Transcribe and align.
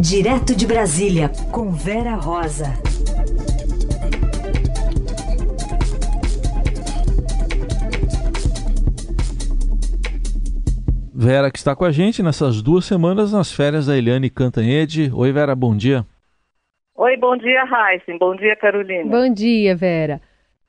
Direto 0.00 0.54
de 0.54 0.64
Brasília, 0.64 1.28
com 1.50 1.72
Vera 1.72 2.14
Rosa. 2.14 2.66
Vera 11.12 11.50
que 11.50 11.58
está 11.58 11.74
com 11.74 11.84
a 11.84 11.90
gente 11.90 12.22
nessas 12.22 12.62
duas 12.62 12.84
semanas 12.84 13.32
nas 13.32 13.52
férias 13.52 13.86
da 13.86 13.98
Eliane 13.98 14.30
Cantanhede. 14.30 15.10
Oi, 15.12 15.32
Vera, 15.32 15.56
bom 15.56 15.76
dia. 15.76 16.06
Oi, 16.94 17.16
bom 17.16 17.36
dia, 17.36 17.64
Raíssen. 17.64 18.18
Bom 18.18 18.36
dia, 18.36 18.54
Carolina. 18.54 19.10
Bom 19.10 19.34
dia, 19.34 19.74
Vera. 19.74 20.20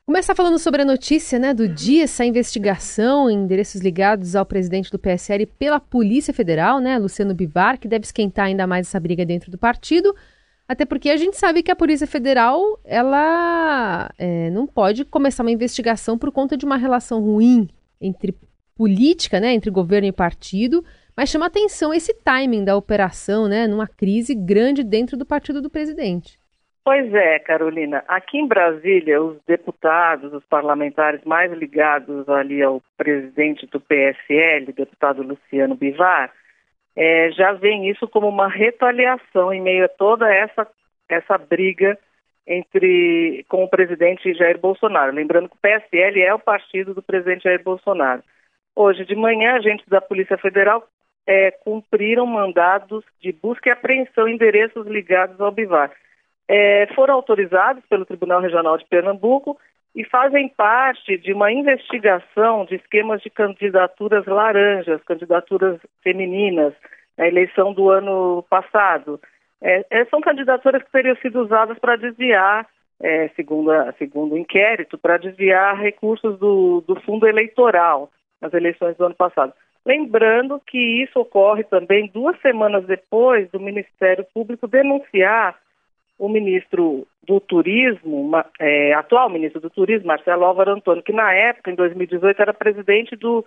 Começar 0.10 0.34
falando 0.34 0.58
sobre 0.58 0.82
a 0.82 0.86
notícia 0.86 1.38
né, 1.38 1.54
do 1.54 1.70
dia, 1.70 2.06
essa 2.06 2.26
investigação 2.26 3.30
em 3.30 3.44
endereços 3.44 3.80
ligados 3.80 4.36
ao 4.36 4.44
presidente 4.44 4.90
do 4.90 4.98
PSL 4.98 5.46
pela 5.46 5.80
Polícia 5.80 6.34
Federal, 6.34 6.80
né, 6.80 6.98
Luciano 6.98 7.36
Bivar, 7.36 7.78
que 7.78 7.88
deve 7.88 8.06
esquentar 8.06 8.48
ainda 8.48 8.66
mais 8.66 8.88
essa 8.88 9.00
briga 9.00 9.24
dentro 9.24 9.52
do 9.52 9.58
partido. 9.60 10.16
Até 10.68 10.84
porque 10.84 11.12
a 11.12 11.16
gente 11.16 11.38
sabe 11.38 11.62
que 11.62 11.70
a 11.70 11.76
Polícia 11.76 12.08
Federal 12.08 12.60
ela 12.84 14.10
é, 14.18 14.50
não 14.50 14.66
pode 14.66 15.06
começar 15.06 15.44
uma 15.44 15.52
investigação 15.52 16.18
por 16.18 16.32
conta 16.32 16.58
de 16.58 16.66
uma 16.66 16.76
relação 16.76 17.22
ruim 17.22 17.70
entre 18.02 18.34
política, 18.76 19.40
né, 19.40 19.54
entre 19.54 19.70
governo 19.70 20.08
e 20.08 20.12
partido, 20.12 20.84
mas 21.16 21.30
chama 21.30 21.46
atenção 21.46 21.94
esse 21.94 22.16
timing 22.16 22.64
da 22.64 22.76
operação, 22.76 23.48
né, 23.48 23.68
numa 23.68 23.86
crise 23.86 24.34
grande 24.34 24.84
dentro 24.84 25.16
do 25.16 25.24
partido 25.24 25.62
do 25.62 25.70
presidente. 25.70 26.39
Pois 26.90 27.14
é, 27.14 27.38
Carolina. 27.38 28.04
Aqui 28.08 28.40
em 28.40 28.48
Brasília, 28.48 29.22
os 29.22 29.38
deputados, 29.46 30.34
os 30.34 30.44
parlamentares 30.46 31.24
mais 31.24 31.52
ligados 31.54 32.28
ali 32.28 32.64
ao 32.64 32.82
presidente 32.98 33.68
do 33.68 33.80
PSL, 33.80 34.74
deputado 34.74 35.22
Luciano 35.22 35.76
Bivar, 35.76 36.34
é, 36.96 37.30
já 37.30 37.52
veem 37.52 37.88
isso 37.88 38.08
como 38.08 38.28
uma 38.28 38.48
retaliação 38.48 39.54
em 39.54 39.62
meio 39.62 39.86
a 39.86 39.88
toda 39.88 40.34
essa, 40.34 40.66
essa 41.08 41.38
briga 41.38 41.96
entre 42.48 43.46
com 43.48 43.66
o 43.66 43.70
presidente 43.70 44.34
Jair 44.34 44.58
Bolsonaro. 44.58 45.14
Lembrando 45.14 45.48
que 45.48 45.58
o 45.58 45.62
PSL 45.62 46.20
é 46.24 46.34
o 46.34 46.40
partido 46.40 46.96
do 46.96 47.04
presidente 47.04 47.44
Jair 47.44 47.62
Bolsonaro. 47.64 48.24
Hoje 48.76 49.06
de 49.06 49.16
manhã, 49.16 49.58
agentes 49.58 49.88
da 49.88 50.02
Polícia 50.02 50.40
Federal 50.40 50.88
é, 51.28 51.52
cumpriram 51.52 52.26
mandados 52.26 53.06
de 53.22 53.32
busca 53.32 53.70
e 53.70 53.72
apreensão 53.72 54.28
em 54.28 54.34
endereços 54.34 54.88
ligados 54.88 55.40
ao 55.40 55.52
Bivar 55.52 55.92
é, 56.50 56.88
foram 56.96 57.14
autorizados 57.14 57.86
pelo 57.86 58.08
Tribunal 58.08 58.42
Regional 58.42 58.76
de 58.76 58.86
Pernambuco 58.86 59.56
e 59.96 60.04
fazem 60.04 60.50
parte 60.50 61.16
de 61.20 61.32
uma 61.32 61.52
investigação 61.52 62.66
de 62.66 62.76
esquemas 62.76 63.22
de 63.22 63.30
candidaturas 63.30 64.26
laranjas, 64.26 65.04
candidaturas 65.04 65.80
femininas, 66.04 66.74
na 67.16 67.28
eleição 67.28 67.72
do 67.72 67.90
ano 67.92 68.44
passado. 68.50 69.20
É, 69.62 69.86
é 69.92 70.06
são 70.06 70.22
candidaturas 70.22 70.82
que 70.82 70.92
teriam 70.92 71.16
sido 71.18 71.42
usadas 71.42 71.78
para 71.78 71.98
desviar, 71.98 72.66
é, 73.00 73.28
segundo, 73.36 73.72
a, 73.72 73.92
segundo 73.94 74.34
o 74.34 74.38
inquérito, 74.38 74.98
para 74.98 75.18
desviar 75.18 75.80
recursos 75.80 76.40
do, 76.40 76.82
do 76.88 77.00
fundo 77.02 77.28
eleitoral 77.28 78.10
nas 78.42 78.54
eleições 78.54 78.98
do 78.98 79.06
ano 79.06 79.16
passado. 79.16 79.54
Lembrando 79.86 80.60
que 80.66 81.04
isso 81.04 81.20
ocorre 81.20 81.64
também 81.64 82.10
duas 82.12 82.40
semanas 82.42 82.86
depois 82.86 83.50
do 83.52 83.60
Ministério 83.60 84.26
Público 84.34 84.68
denunciar 84.68 85.56
o 86.20 86.28
ministro 86.28 87.08
do 87.24 87.40
Turismo, 87.40 88.30
é, 88.60 88.94
atual 88.94 89.30
ministro 89.30 89.62
do 89.62 89.70
Turismo, 89.70 90.08
Marcelo 90.08 90.44
Álvaro 90.44 90.74
Antônio, 90.74 91.02
que 91.02 91.14
na 91.14 91.34
época, 91.34 91.72
em 91.72 91.76
2018, 91.76 92.42
era 92.42 92.54
presidente 92.54 93.16
do, 93.16 93.46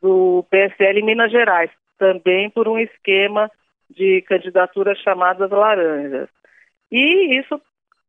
do 0.00 0.44
PSL 0.50 1.00
em 1.00 1.04
Minas 1.04 1.30
Gerais, 1.30 1.70
também 1.98 2.48
por 2.48 2.66
um 2.66 2.78
esquema 2.78 3.50
de 3.90 4.22
candidaturas 4.22 4.98
chamadas 4.98 5.50
laranjas. 5.50 6.28
E 6.90 7.38
isso 7.38 7.60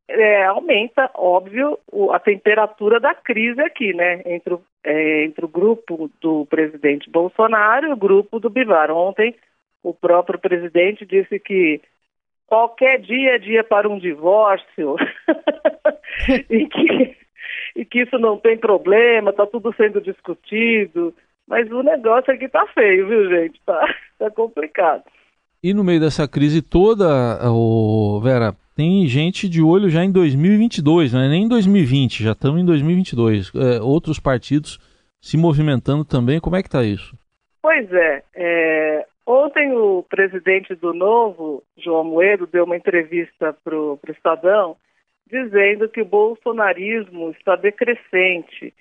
é, 0.07 0.45
aumenta, 0.45 1.11
óbvio, 1.13 1.77
o, 1.91 2.11
a 2.13 2.19
temperatura 2.19 2.99
da 2.99 3.13
crise 3.13 3.61
aqui, 3.61 3.93
né, 3.93 4.21
entre 4.25 4.53
o, 4.53 4.63
é, 4.85 5.25
entre 5.25 5.43
o 5.43 5.49
grupo 5.49 6.09
do 6.21 6.45
presidente 6.45 7.09
Bolsonaro 7.09 7.87
e 7.87 7.91
o 7.91 7.97
grupo 7.97 8.39
do 8.39 8.49
Bivar. 8.49 8.89
Ontem, 8.89 9.35
o 9.83 9.93
próprio 9.93 10.39
presidente 10.39 11.05
disse 11.05 11.39
que 11.39 11.81
qualquer 12.47 12.99
dia 12.99 13.35
é 13.35 13.37
dia 13.37 13.63
para 13.63 13.87
um 13.87 13.99
divórcio 13.99 14.95
e, 16.49 16.65
que, 16.65 17.17
e 17.75 17.85
que 17.85 18.01
isso 18.01 18.17
não 18.17 18.37
tem 18.37 18.57
problema, 18.57 19.29
está 19.29 19.45
tudo 19.45 19.73
sendo 19.75 20.01
discutido. 20.01 21.13
Mas 21.47 21.69
o 21.71 21.83
negócio 21.83 22.33
aqui 22.33 22.49
tá 22.49 22.65
feio, 22.73 23.07
viu, 23.07 23.29
gente? 23.29 23.61
Tá, 23.65 23.95
tá 24.17 24.31
complicado. 24.31 25.03
E 25.63 25.73
no 25.73 25.83
meio 25.83 25.99
dessa 25.99 26.27
crise 26.27 26.61
toda, 26.61 27.05
o 27.49 28.19
Vera, 28.21 28.53
tem 28.75 29.07
gente 29.07 29.49
de 29.49 29.61
olho 29.61 29.89
já 29.89 30.03
em 30.03 30.11
2022, 30.11 31.13
não 31.13 31.21
é 31.21 31.29
nem 31.29 31.43
em 31.43 31.47
2020, 31.47 32.23
já 32.23 32.33
estamos 32.33 32.61
em 32.61 32.65
2022. 32.65 33.51
É, 33.55 33.81
outros 33.81 34.19
partidos 34.19 34.79
se 35.19 35.35
movimentando 35.35 36.05
também, 36.05 36.39
como 36.39 36.55
é 36.55 36.61
que 36.61 36.67
está 36.67 36.83
isso? 36.83 37.17
Pois 37.61 37.91
é, 37.91 38.23
é, 38.35 39.05
Ontem 39.29 39.73
o 39.73 40.03
presidente 40.03 40.73
do 40.73 40.93
Novo, 40.93 41.61
João 41.77 42.05
Moedo, 42.05 42.47
deu 42.47 42.63
uma 42.63 42.77
entrevista 42.77 43.51
para 43.61 43.77
o 43.77 43.99
Estadão 44.07 44.77
dizendo 45.29 45.89
que 45.89 46.01
o 46.01 46.05
bolsonarismo 46.05 47.31
está 47.31 47.57
decrescente, 47.57 48.73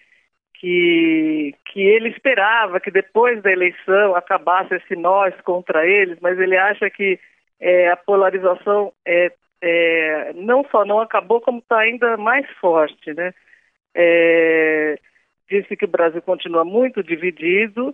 que, 0.55 1.53
que 1.65 1.81
ele 1.81 2.11
esperava 2.11 2.79
que 2.79 2.93
depois 2.93 3.43
da 3.43 3.51
eleição 3.51 4.15
acabasse 4.15 4.77
esse 4.77 4.95
nós 4.95 5.35
contra 5.41 5.85
eles, 5.85 6.17
mas 6.21 6.39
ele 6.39 6.57
acha 6.57 6.89
que 6.89 7.19
é, 7.59 7.89
a 7.89 7.97
polarização 7.97 8.93
é, 9.05 9.33
é, 9.61 10.33
não 10.35 10.65
só 10.71 10.85
não 10.85 11.01
acabou, 11.01 11.41
como 11.41 11.59
está 11.59 11.79
ainda 11.79 12.17
mais 12.17 12.49
forte. 12.61 13.13
Né? 13.13 13.35
É, 13.93 14.97
disse 15.51 15.77
que 15.77 15.87
o 15.87 15.89
Brasil 15.89 16.23
continua 16.23 16.65
muito 16.65 17.03
dividido 17.03 17.93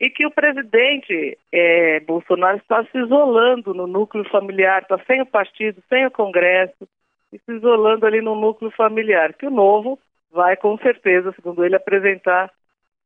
e 0.00 0.10
que 0.10 0.24
o 0.24 0.30
presidente 0.30 1.36
é, 1.52 2.00
Bolsonaro 2.00 2.58
está 2.58 2.84
se 2.84 2.98
isolando 2.98 3.74
no 3.74 3.86
núcleo 3.86 4.24
familiar, 4.30 4.82
está 4.82 4.98
sem 5.06 5.20
o 5.20 5.26
partido, 5.26 5.82
sem 5.88 6.06
o 6.06 6.10
Congresso, 6.10 6.88
e 7.32 7.38
se 7.38 7.52
isolando 7.52 8.06
ali 8.06 8.20
no 8.20 8.34
núcleo 8.34 8.70
familiar, 8.70 9.34
que 9.34 9.46
o 9.46 9.50
novo 9.50 9.98
vai 10.30 10.56
com 10.56 10.78
certeza, 10.78 11.32
segundo 11.32 11.64
ele, 11.64 11.76
apresentar 11.76 12.50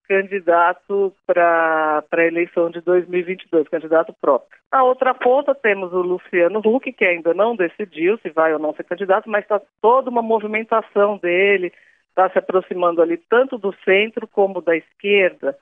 candidato 0.06 1.14
para 1.26 2.04
a 2.12 2.24
eleição 2.24 2.70
de 2.70 2.80
2022, 2.82 3.68
candidato 3.68 4.14
próprio. 4.20 4.58
Na 4.70 4.82
outra 4.82 5.14
ponta 5.14 5.54
temos 5.54 5.92
o 5.92 6.02
Luciano 6.02 6.60
Huck, 6.60 6.92
que 6.92 7.04
ainda 7.04 7.32
não 7.32 7.56
decidiu 7.56 8.18
se 8.18 8.28
vai 8.30 8.52
ou 8.52 8.58
não 8.58 8.74
ser 8.74 8.84
candidato, 8.84 9.30
mas 9.30 9.44
está 9.44 9.60
toda 9.80 10.10
uma 10.10 10.20
movimentação 10.20 11.16
dele, 11.16 11.72
está 12.08 12.28
se 12.28 12.38
aproximando 12.38 13.00
ali 13.00 13.16
tanto 13.16 13.56
do 13.56 13.74
centro 13.84 14.26
como 14.26 14.60
da 14.60 14.76
esquerda, 14.76 15.56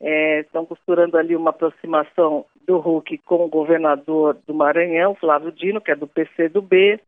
é, 0.00 0.40
estão 0.40 0.66
costurando 0.66 1.16
ali 1.16 1.34
uma 1.34 1.50
aproximação 1.50 2.44
do 2.66 2.76
Huck 2.76 3.16
com 3.18 3.44
o 3.44 3.48
governador 3.48 4.36
do 4.46 4.54
Maranhão, 4.54 5.14
Flávio 5.14 5.52
Dino, 5.52 5.80
que 5.80 5.90
é 5.90 5.96
do 5.96 6.06
PC 6.06 6.48
do 6.48 6.60
B. 6.60 7.00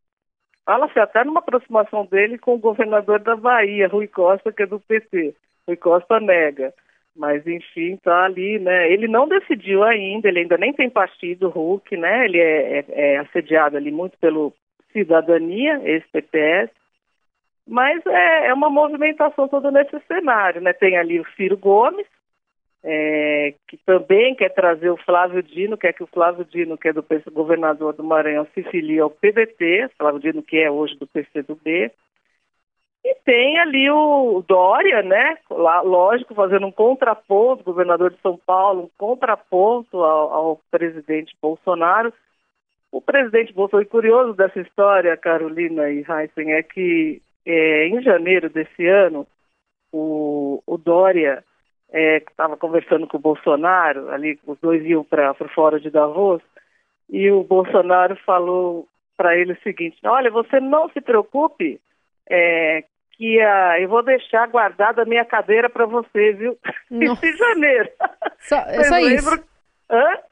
Fala-se 0.65 0.99
até 0.99 1.25
numa 1.25 1.41
aproximação 1.41 2.06
dele 2.06 2.38
com 2.38 2.54
o 2.54 2.59
governador 2.59 3.21
da 3.21 3.37
Bahia, 3.37 3.88
Rui 3.88 4.06
Costa, 4.06 4.53
que 4.53 4.62
é 4.62 4.66
do 4.66 4.81
PT. 4.81 5.34
Rui 5.66 5.76
Costa 5.76 6.21
nega. 6.21 6.72
Mas, 7.16 7.44
enfim, 7.47 7.94
está 7.94 8.25
ali, 8.25 8.59
né? 8.59 8.93
Ele 8.93 9.09
não 9.09 9.26
decidiu 9.26 9.82
ainda, 9.82 10.28
ele 10.28 10.41
ainda 10.41 10.56
nem 10.56 10.72
tem 10.72 10.88
partido, 10.88 11.49
Huck, 11.49 11.97
né? 11.97 12.25
Ele 12.25 12.38
é, 12.38 12.78
é, 12.78 12.84
é 12.88 13.19
assediado 13.19 13.76
ali 13.76 13.91
muito 13.91 14.16
pelo 14.19 14.53
Cidadania, 14.93 15.81
ex-PPS. 15.82 16.70
Mas 17.66 18.00
é, 18.06 18.47
é 18.47 18.55
uma 18.55 18.70
movimentação 18.70 19.49
toda 19.49 19.70
nesse 19.70 19.99
cenário, 20.06 20.60
né? 20.60 20.72
Tem 20.72 20.97
ali 20.97 21.19
o 21.19 21.26
Ciro 21.34 21.56
Gomes, 21.56 22.06
é, 22.82 23.54
que 23.66 23.76
também 23.78 24.34
quer 24.34 24.50
trazer 24.50 24.90
o 24.90 24.96
Flávio 24.96 25.42
Dino, 25.42 25.76
quer 25.76 25.92
que 25.92 26.02
o 26.02 26.06
Flávio 26.06 26.44
Dino, 26.44 26.78
que 26.78 26.88
é 26.88 26.92
do 26.92 27.04
governador 27.32 27.92
do 27.94 28.04
Maranhão, 28.04 28.46
se 28.54 28.62
filie 28.64 29.00
ao 29.00 29.10
PDT, 29.10 29.90
Flávio 29.98 30.20
Dino 30.20 30.42
que 30.42 30.58
é 30.58 30.70
hoje 30.70 30.96
do 30.96 31.06
PCdoB. 31.06 31.90
E 33.04 33.14
tem 33.25 33.58
ali 33.58 33.90
o 33.90 34.44
Dória, 34.46 35.02
né? 35.02 35.38
Lógico, 35.50 36.34
fazendo 36.34 36.66
um 36.66 36.72
contraponto, 36.72 37.64
governador 37.64 38.10
de 38.10 38.20
São 38.20 38.36
Paulo, 38.36 38.84
um 38.84 38.90
contraponto 38.98 40.02
ao, 40.02 40.32
ao 40.32 40.60
presidente 40.70 41.34
Bolsonaro. 41.40 42.12
O 42.90 43.00
presidente 43.00 43.52
Bolsonaro, 43.52 43.88
curioso 43.88 44.34
dessa 44.34 44.60
história, 44.60 45.16
Carolina 45.16 45.88
e 45.90 46.04
Heisen, 46.08 46.52
é 46.52 46.62
que 46.62 47.22
é, 47.46 47.86
em 47.86 48.02
janeiro 48.02 48.50
desse 48.50 48.86
ano, 48.86 49.26
o, 49.92 50.62
o 50.66 50.76
Dória 50.76 51.42
é, 51.93 52.20
que 52.20 52.31
estava 52.31 52.56
conversando 52.56 53.06
com 53.06 53.17
o 53.17 53.20
Bolsonaro, 53.20 54.11
ali 54.11 54.38
os 54.46 54.58
dois 54.61 54.85
iam 54.85 55.05
para 55.05 55.35
fora 55.55 55.81
de 55.81 55.90
Davos, 55.90 56.43
e 57.08 57.31
o 57.31 57.43
Bolsonaro 57.43 58.17
falou 58.25 58.87
para 59.17 59.37
ele 59.37 59.52
o 59.55 59.62
seguinte: 59.62 59.96
Olha, 60.05 60.31
você 60.31 60.61
não 60.61 60.88
se 60.90 61.00
preocupe, 61.00 61.81
é, 62.29 62.85
que 63.12 63.38
uh, 63.38 63.81
eu 63.81 63.88
vou 63.88 64.02
deixar 64.02 64.46
guardada 64.49 65.02
a 65.02 65.06
minha 65.06 65.25
cadeira 65.25 65.69
para 65.69 65.87
você, 65.87 66.32
viu? 66.32 66.56
Isso 66.90 67.19
em 67.26 67.37
janeiro. 67.37 67.91
Só, 68.38 68.56
é 68.58 68.84
só 68.84 68.99
isso. 68.99 69.44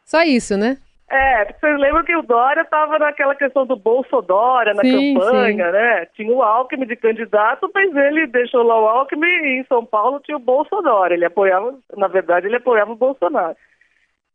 Só 0.05 0.23
isso, 0.23 0.57
né? 0.57 0.79
É, 1.09 1.45
vocês 1.53 1.79
lembram 1.79 2.03
que 2.05 2.17
o 2.17 2.23
Dória 2.23 2.63
estava 2.63 2.99
naquela 2.99 3.35
questão 3.37 3.65
do 3.65 3.77
Bolsodória 3.77 4.75
na 4.75 4.83
sim, 4.83 5.15
campanha, 5.15 5.67
sim. 5.67 5.73
né? 5.73 6.07
Tinha 6.07 6.33
o 6.33 6.43
Alckmin 6.43 6.87
de 6.87 6.97
candidato, 6.97 7.71
mas 7.73 7.95
ele 7.95 8.27
deixou 8.27 8.65
lá 8.65 8.81
o 8.81 8.89
Alckmin 8.89 9.27
e 9.27 9.61
em 9.61 9.65
São 9.67 9.87
Paulo 9.87 10.19
tinha 10.21 10.37
o 10.37 10.41
Bolsonaro. 10.41 11.15
Ele 11.15 11.25
apoiava, 11.25 11.79
na 11.97 12.09
verdade, 12.09 12.47
ele 12.47 12.57
apoiava 12.57 12.91
o 12.91 12.97
Bolsonaro. 12.97 13.57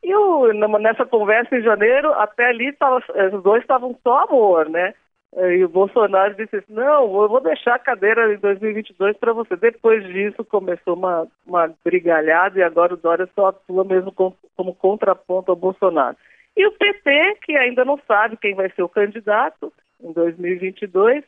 E 0.01 0.15
o, 0.15 0.51
nessa 0.79 1.05
conversa 1.05 1.55
em 1.55 1.61
janeiro, 1.61 2.13
até 2.13 2.47
ali, 2.47 2.71
tava, 2.73 3.03
os 3.33 3.43
dois 3.43 3.61
estavam 3.61 3.95
só 4.01 4.23
amor, 4.23 4.69
né? 4.69 4.93
E 5.37 5.63
o 5.63 5.69
Bolsonaro 5.69 6.35
disse 6.35 6.57
assim, 6.57 6.73
não, 6.73 7.03
eu 7.03 7.29
vou 7.29 7.39
deixar 7.39 7.75
a 7.75 7.79
cadeira 7.79 8.33
em 8.33 8.37
2022 8.37 9.17
para 9.17 9.31
você. 9.33 9.55
Depois 9.55 10.05
disso 10.05 10.43
começou 10.43 10.93
uma, 10.93 11.27
uma 11.45 11.73
brigalhada 11.83 12.59
e 12.59 12.63
agora 12.63 12.93
o 12.93 12.97
Dória 12.97 13.29
só 13.35 13.47
atua 13.47 13.83
mesmo 13.83 14.11
como, 14.11 14.35
como 14.57 14.75
contraponto 14.75 15.51
ao 15.51 15.55
Bolsonaro. 15.55 16.17
E 16.55 16.67
o 16.67 16.71
PT, 16.73 17.39
que 17.43 17.55
ainda 17.55 17.85
não 17.85 17.99
sabe 18.07 18.37
quem 18.37 18.53
vai 18.53 18.69
ser 18.71 18.83
o 18.83 18.89
candidato 18.89 19.71
em 20.01 20.11
2022, 20.11 21.23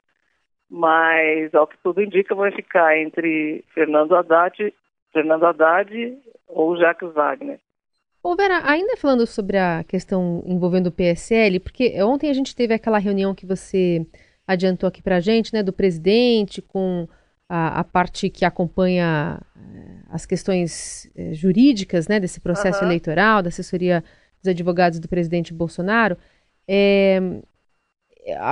mas 0.70 1.54
ao 1.54 1.68
que 1.68 1.78
tudo 1.84 2.02
indica 2.02 2.36
vai 2.36 2.52
ficar 2.52 2.98
entre 2.98 3.64
Fernando 3.74 4.16
Haddad, 4.16 4.74
Fernando 5.12 5.46
Haddad 5.46 6.18
ou 6.48 6.78
Jacques 6.78 7.14
Wagner. 7.14 7.60
Ô 8.22 8.36
Vera, 8.36 8.62
ainda 8.64 8.96
falando 8.98 9.28
sobre 9.28 9.58
a 9.58 9.84
questão 9.84 10.42
envolvendo 10.46 10.88
o 10.88 10.92
PSL, 10.92 11.60
porque 11.60 12.02
ontem 12.02 12.30
a 12.30 12.34
gente 12.34 12.56
teve 12.56 12.74
aquela 12.74 12.98
reunião 12.98 13.36
que 13.36 13.46
você 13.46 14.06
adiantou 14.48 14.88
aqui 14.88 15.02
para 15.02 15.18
a 15.18 15.20
gente, 15.20 15.54
né, 15.54 15.62
do 15.62 15.74
presidente 15.74 16.62
com 16.62 17.08
a, 17.48 17.81
a 17.81 17.84
parte 17.84 18.30
que 18.30 18.46
acompanha 18.46 19.40
eh, 19.56 20.00
as 20.10 20.25
questões 20.25 21.12
eh, 21.16 21.34
jurídicas, 21.34 22.08
né, 22.08 22.20
desse 22.20 22.40
processo 22.40 22.80
uhum. 22.80 22.88
eleitoral, 22.88 23.42
da 23.42 23.50
assessoria 23.50 24.04
dos 24.44 24.50
advogados 24.50 25.00
do 25.00 25.07
presidente 25.07 25.54
Bolsonaro. 25.54 26.18
É, 26.68 27.19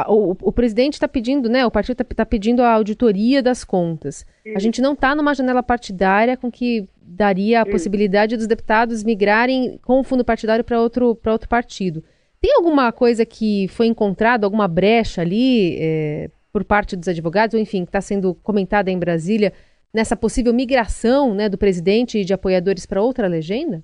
o, 0.07 0.31
o, 0.31 0.51
presidente 0.51 0.93
está 0.93 1.07
pedindo, 1.07 1.49
né? 1.49 1.65
O 1.65 1.71
partido 1.71 2.01
está 2.01 2.03
tá 2.03 2.25
pedindo 2.25 2.61
a 2.61 2.71
auditoria 2.73 3.41
das 3.41 3.63
contas. 3.63 4.25
A 4.55 4.59
gente 4.59 4.81
não 4.81 4.93
está 4.93 5.15
numa 5.15 5.33
janela 5.33 5.61
partidária 5.61 6.35
com 6.35 6.51
que 6.51 6.87
daria 7.01 7.61
a 7.61 7.65
possibilidade 7.65 8.35
dos 8.35 8.47
deputados 8.47 9.03
migrarem 9.03 9.79
com 9.83 9.99
o 9.99 10.03
fundo 10.03 10.25
partidário 10.25 10.63
para 10.63 10.79
outro, 10.79 11.17
outro 11.25 11.49
partido. 11.49 12.03
Tem 12.39 12.55
alguma 12.55 12.91
coisa 12.91 13.25
que 13.25 13.67
foi 13.69 13.87
encontrada, 13.87 14.45
alguma 14.45 14.67
brecha 14.67 15.21
ali 15.21 15.77
é, 15.79 16.29
por 16.51 16.63
parte 16.63 16.95
dos 16.95 17.07
advogados, 17.07 17.53
ou 17.53 17.59
enfim, 17.59 17.83
que 17.83 17.89
está 17.89 18.01
sendo 18.01 18.33
comentada 18.35 18.89
em 18.89 18.97
Brasília, 18.97 19.53
nessa 19.93 20.15
possível 20.15 20.53
migração 20.53 21.33
né, 21.33 21.47
do 21.47 21.57
presidente 21.57 22.17
e 22.17 22.25
de 22.25 22.33
apoiadores 22.33 22.85
para 22.85 23.01
outra 23.01 23.27
legenda? 23.27 23.83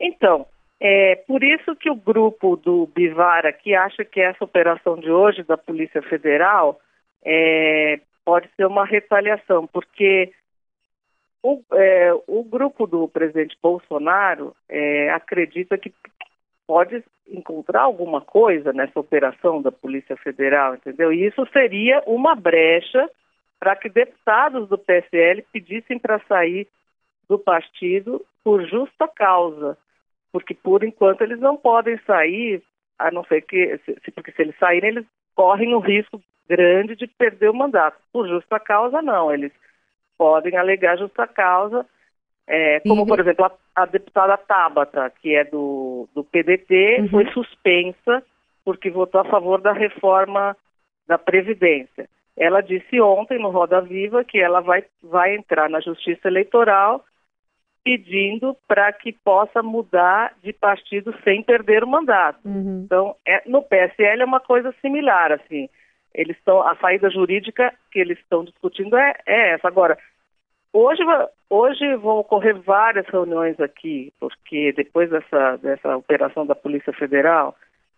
Então, 0.00 0.46
é 0.80 1.16
por 1.26 1.42
isso 1.42 1.74
que 1.76 1.90
o 1.90 1.94
grupo 1.94 2.56
do 2.56 2.86
Bivara, 2.94 3.52
que 3.52 3.74
acha 3.74 4.04
que 4.04 4.20
essa 4.20 4.44
operação 4.44 4.96
de 4.96 5.10
hoje 5.10 5.42
da 5.42 5.56
Polícia 5.56 6.02
Federal 6.02 6.80
é, 7.24 8.00
pode 8.24 8.48
ser 8.56 8.66
uma 8.66 8.84
retaliação, 8.84 9.66
porque 9.66 10.32
o, 11.42 11.62
é, 11.72 12.12
o 12.26 12.42
grupo 12.42 12.86
do 12.86 13.08
presidente 13.08 13.56
Bolsonaro 13.62 14.54
é, 14.68 15.10
acredita 15.10 15.76
que 15.78 15.92
pode 16.66 17.04
encontrar 17.28 17.82
alguma 17.82 18.20
coisa 18.20 18.72
nessa 18.72 18.98
operação 18.98 19.60
da 19.60 19.70
Polícia 19.70 20.16
Federal, 20.16 20.74
entendeu? 20.74 21.12
E 21.12 21.26
isso 21.26 21.46
seria 21.52 22.02
uma 22.06 22.34
brecha 22.34 23.08
para 23.58 23.76
que 23.76 23.88
deputados 23.88 24.68
do 24.68 24.76
PSL 24.76 25.42
pedissem 25.52 25.98
para 25.98 26.20
sair 26.28 26.66
do 27.28 27.38
partido 27.38 28.24
por 28.42 28.66
justa 28.66 29.08
causa, 29.08 29.76
porque 30.34 30.52
por 30.52 30.82
enquanto 30.82 31.20
eles 31.20 31.38
não 31.38 31.56
podem 31.56 31.96
sair, 31.98 32.60
a 32.98 33.08
não 33.08 33.22
ser 33.26 33.42
que, 33.42 33.78
porque 34.12 34.32
se 34.32 34.42
eles 34.42 34.58
saírem 34.58 34.90
eles 34.90 35.06
correm 35.32 35.72
o 35.74 35.78
risco 35.78 36.20
grande 36.48 36.96
de 36.96 37.06
perder 37.06 37.50
o 37.50 37.54
mandato. 37.54 37.96
Por 38.12 38.26
justa 38.26 38.58
causa 38.58 39.00
não, 39.00 39.32
eles 39.32 39.52
podem 40.18 40.56
alegar 40.56 40.98
justa 40.98 41.24
causa, 41.28 41.86
é, 42.48 42.80
como 42.80 43.02
uhum. 43.02 43.06
por 43.06 43.20
exemplo 43.20 43.44
a, 43.44 43.52
a, 43.76 43.86
deputada 43.86 44.36
Tabata, 44.36 45.08
que 45.22 45.36
é 45.36 45.44
do, 45.44 46.08
do 46.12 46.24
PDT, 46.24 47.02
uhum. 47.02 47.08
foi 47.10 47.30
suspensa 47.30 48.20
porque 48.64 48.90
votou 48.90 49.20
a 49.20 49.24
favor 49.26 49.60
da 49.60 49.72
reforma 49.72 50.56
da 51.06 51.16
Previdência. 51.16 52.08
Ela 52.36 52.60
disse 52.60 53.00
ontem 53.00 53.38
no 53.38 53.50
Roda 53.50 53.80
Viva 53.80 54.24
que 54.24 54.40
ela 54.40 54.60
vai, 54.60 54.84
vai 55.00 55.36
entrar 55.36 55.70
na 55.70 55.78
Justiça 55.78 56.26
Eleitoral 56.26 57.04
pedindo 57.84 58.56
para 58.66 58.90
que 58.92 59.12
possa 59.12 59.62
mudar 59.62 60.34
de 60.42 60.54
partido 60.54 61.14
sem 61.22 61.42
perder 61.42 61.84
o 61.84 61.86
mandato. 61.86 62.40
Uhum. 62.42 62.82
Então, 62.84 63.14
é, 63.26 63.42
no 63.46 63.62
PSL 63.62 64.22
é 64.22 64.24
uma 64.24 64.40
coisa 64.40 64.74
similar, 64.80 65.30
assim. 65.30 65.68
Eles 66.14 66.36
estão 66.38 66.66
a 66.66 66.74
saída 66.76 67.10
jurídica 67.10 67.74
que 67.92 67.98
eles 67.98 68.18
estão 68.20 68.42
discutindo 68.42 68.96
é, 68.96 69.14
é 69.26 69.50
essa. 69.50 69.68
Agora, 69.68 69.98
hoje, 70.72 71.02
hoje 71.50 71.94
vão 71.96 72.18
ocorrer 72.18 72.56
várias 72.62 73.06
reuniões 73.06 73.60
aqui, 73.60 74.12
porque 74.18 74.72
depois 74.72 75.10
dessa, 75.10 75.56
dessa 75.58 75.96
operação 75.96 76.46
da 76.46 76.54
Polícia 76.54 76.92
Federal, 76.94 77.54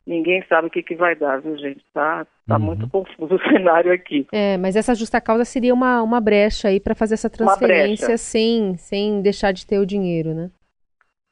ninguém 0.06 0.42
sabe 0.48 0.68
o 0.68 0.70
que, 0.70 0.82
que 0.82 0.94
vai 0.94 1.16
dar, 1.16 1.40
viu, 1.40 1.56
gente? 1.58 1.84
Tá, 1.92 2.26
tá 2.46 2.56
uhum. 2.56 2.62
muito 2.62 2.88
confuso 2.88 3.34
o 3.34 3.42
cenário 3.50 3.92
aqui. 3.92 4.26
É, 4.32 4.56
mas 4.56 4.76
essa 4.76 4.94
justa 4.94 5.20
causa 5.20 5.44
seria 5.44 5.74
uma, 5.74 6.02
uma 6.02 6.20
brecha 6.20 6.68
aí 6.68 6.78
para 6.78 6.94
fazer 6.94 7.14
essa 7.14 7.28
transferência 7.28 8.16
sem, 8.16 8.76
sem 8.76 9.20
deixar 9.20 9.52
de 9.52 9.66
ter 9.66 9.78
o 9.78 9.86
dinheiro, 9.86 10.32
né? 10.32 10.50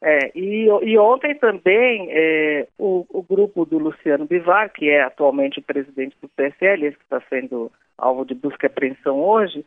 É, 0.06 0.30
e, 0.34 0.66
e 0.82 0.98
ontem 0.98 1.34
também 1.36 2.08
é, 2.10 2.66
o, 2.78 3.06
o, 3.08 3.22
grupo 3.22 3.64
do 3.64 3.78
Luciano 3.78 4.26
Bivar, 4.26 4.70
que 4.70 4.90
é 4.90 5.02
atualmente 5.02 5.60
o 5.60 5.62
presidente 5.62 6.14
do 6.20 6.28
PSL, 6.28 6.84
esse 6.84 6.98
que 6.98 7.04
está 7.04 7.22
sendo 7.30 7.72
alvo 7.96 8.22
de 8.26 8.34
busca 8.34 8.66
e 8.66 8.68
apreensão 8.68 9.18
hoje, 9.18 9.64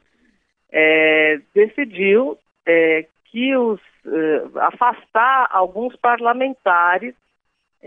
é, 0.71 1.39
decidiu 1.55 2.37
é, 2.67 3.07
que 3.25 3.55
os 3.55 3.79
é, 4.05 4.59
afastar 4.59 5.47
alguns 5.49 5.95
parlamentares 5.95 7.15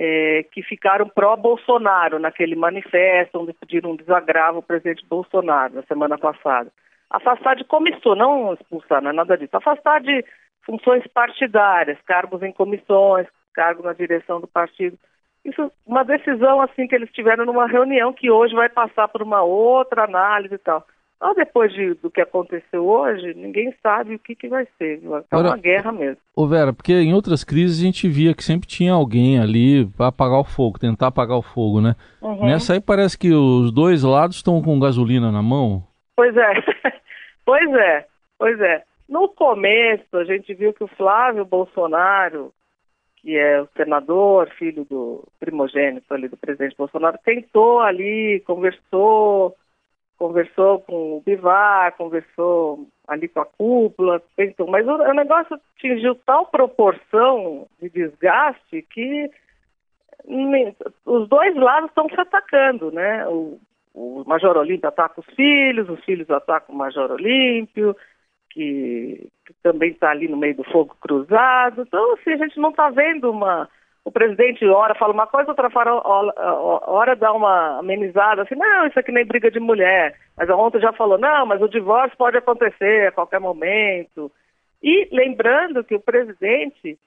é, 0.03 0.47
que 0.51 0.63
ficaram 0.63 1.07
pró-Bolsonaro 1.07 2.19
naquele 2.19 2.57
manifesto, 2.57 3.39
onde 3.39 3.53
pediram 3.53 3.91
um 3.91 3.97
desagravo 3.97 4.57
ao 4.57 4.63
presidente 4.63 5.05
Bolsonaro 5.05 5.75
na 5.75 5.83
semana 5.83 6.17
passada. 6.17 6.73
Afastar 7.11 7.55
de 7.55 7.65
comissão, 7.65 8.15
não 8.15 8.55
expulsar, 8.55 9.03
não 9.03 9.11
é 9.11 9.13
nada 9.13 9.37
disso. 9.37 9.55
Afastar 9.55 10.01
de 10.01 10.25
funções 10.65 11.07
partidárias, 11.09 11.99
cargos 12.07 12.43
em 12.43 12.51
comissões, 12.51 13.27
cargos 13.53 13.85
na 13.85 13.93
direção 13.93 14.41
do 14.41 14.47
partido. 14.47 14.99
Isso, 15.45 15.71
uma 15.87 16.03
decisão 16.03 16.63
assim 16.63 16.87
que 16.87 16.95
eles 16.95 17.13
tiveram 17.13 17.45
numa 17.45 17.67
reunião 17.67 18.11
que 18.11 18.31
hoje 18.31 18.55
vai 18.55 18.71
passar 18.71 19.07
por 19.09 19.21
uma 19.21 19.43
outra 19.43 20.05
análise 20.05 20.55
e 20.55 20.59
tal. 20.59 20.83
Só 21.21 21.35
depois 21.35 21.71
de, 21.75 21.93
do 21.95 22.11
que 22.11 22.23
aconteceu 22.23 22.89
hoje, 22.89 23.35
ninguém 23.35 23.75
sabe 23.83 24.15
o 24.15 24.19
que, 24.19 24.35
que 24.35 24.49
vai 24.49 24.67
ser. 24.79 25.03
É 25.31 25.37
uma 25.37 25.57
guerra 25.59 25.93
mesmo. 25.93 26.17
Ô 26.35 26.47
Vera, 26.47 26.73
porque 26.73 26.95
em 26.95 27.13
outras 27.13 27.45
crises 27.45 27.79
a 27.79 27.85
gente 27.85 28.09
via 28.09 28.35
que 28.35 28.43
sempre 28.43 28.67
tinha 28.67 28.95
alguém 28.95 29.39
ali 29.39 29.85
para 29.85 30.07
apagar 30.07 30.41
o 30.41 30.45
fogo, 30.45 30.79
tentar 30.79 31.09
apagar 31.09 31.37
o 31.37 31.43
fogo, 31.43 31.79
né? 31.83 31.95
Uhum. 32.23 32.47
Nessa 32.47 32.73
aí 32.73 32.81
parece 32.81 33.19
que 33.19 33.31
os 33.35 33.71
dois 33.71 34.03
lados 34.03 34.37
estão 34.37 34.63
com 34.63 34.81
gasolina 34.81 35.31
na 35.31 35.43
mão. 35.43 35.83
Pois 36.17 36.35
é, 36.35 36.53
pois 37.45 37.71
é, 37.75 38.07
pois 38.39 38.59
é. 38.59 38.83
No 39.07 39.29
começo, 39.29 40.17
a 40.17 40.25
gente 40.25 40.55
viu 40.55 40.73
que 40.73 40.85
o 40.85 40.89
Flávio 40.97 41.45
Bolsonaro, 41.45 42.51
que 43.17 43.37
é 43.37 43.61
o 43.61 43.69
senador, 43.77 44.49
filho 44.59 44.87
do 44.89 45.29
primogênito 45.39 46.15
ali 46.15 46.29
do 46.29 46.37
presidente 46.39 46.77
Bolsonaro, 46.79 47.19
tentou 47.23 47.81
ali, 47.81 48.43
conversou, 48.47 49.55
conversou 50.21 50.81
com 50.81 51.17
o 51.17 51.23
Bivar, 51.25 51.97
conversou 51.97 52.87
ali 53.09 53.27
com 53.27 53.41
a 53.41 53.47
cúpula, 53.47 54.23
tentou, 54.37 54.69
mas 54.69 54.87
o, 54.87 54.93
o 54.93 55.15
negócio 55.15 55.59
atingiu 55.77 56.15
tal 56.15 56.45
proporção 56.45 57.67
de 57.81 57.89
desgaste 57.89 58.83
que 58.83 59.31
os 61.07 61.27
dois 61.27 61.57
lados 61.57 61.89
estão 61.89 62.07
se 62.11 62.21
atacando, 62.21 62.93
né? 62.93 63.27
O, 63.29 63.59
o 63.95 64.23
Major 64.27 64.59
Olímpio 64.59 64.91
ataca 64.91 65.21
os 65.21 65.27
filhos, 65.35 65.89
os 65.89 66.05
filhos 66.05 66.29
atacam 66.31 66.75
o 66.75 66.79
Major 66.79 67.11
Olímpio, 67.11 67.97
que, 68.51 69.27
que 69.47 69.55
também 69.63 69.93
está 69.93 70.11
ali 70.11 70.29
no 70.29 70.37
meio 70.37 70.55
do 70.55 70.65
fogo 70.65 70.95
cruzado. 71.01 71.81
Então, 71.81 72.13
assim, 72.13 72.35
a 72.35 72.37
gente 72.37 72.61
não 72.61 72.69
está 72.69 72.91
vendo 72.91 73.31
uma. 73.31 73.71
O 74.05 74.11
presidente 74.11 74.67
hora 74.67 74.95
fala 74.95 75.13
uma 75.13 75.27
coisa, 75.27 75.51
outra 75.51 75.71
hora, 75.75 76.03
hora 76.87 77.17
dá 77.17 77.33
uma 77.33 77.79
amenizada, 77.79 78.43
assim, 78.43 78.55
não, 78.55 78.87
isso 78.87 78.99
aqui 78.99 79.13
nem 79.13 79.27
briga 79.27 79.51
de 79.51 79.61
mulher. 79.61 80.19
Mas 80.37 80.49
ontem 80.49 80.81
já 80.81 80.93
falou, 80.93 81.19
não, 81.19 81.45
mas 81.45 81.61
o 81.61 81.69
divórcio 81.69 82.17
pode 82.17 82.37
acontecer 82.39 83.09
a 83.09 83.13
qualquer 83.13 83.41
momento. 83.41 84.33
E 84.83 85.09
lembrando 85.13 85.85
que 85.85 85.95
o 85.95 86.01
presidente, 86.01 86.99